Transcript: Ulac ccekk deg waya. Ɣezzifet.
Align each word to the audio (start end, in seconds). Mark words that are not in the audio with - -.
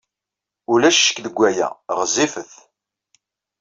Ulac 0.71 0.95
ccekk 0.97 1.17
deg 1.25 1.35
waya. 1.39 1.69
Ɣezzifet. 1.97 2.51